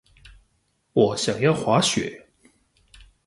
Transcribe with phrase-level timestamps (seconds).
[0.93, 2.25] 我想要滑雪